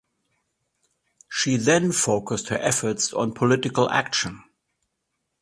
[1.29, 4.41] She then focused her efforts on political action.